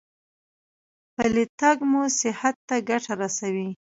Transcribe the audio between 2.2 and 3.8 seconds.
صحت ته ګټه رسوي.